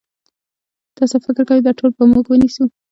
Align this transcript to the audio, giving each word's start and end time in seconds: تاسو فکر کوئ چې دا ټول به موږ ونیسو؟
تاسو 0.97 1.15
فکر 1.25 1.41
کوئ 1.47 1.59
چې 1.59 1.65
دا 1.65 1.71
ټول 1.79 1.91
به 1.97 2.03
موږ 2.11 2.25
ونیسو؟ 2.27 2.63